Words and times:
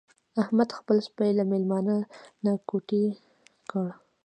احمد 0.41 0.69
خپل 0.77 0.97
سپی 1.07 1.29
له 1.37 1.43
مېلمانه 1.51 1.95
نه 2.45 2.51
کوتې 2.69 3.03
کړ. 3.69 3.87